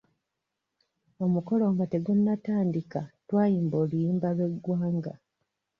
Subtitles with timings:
[1.25, 5.13] Omukolo nga tegunatandika twayimba oluyimba lw'eggwanga.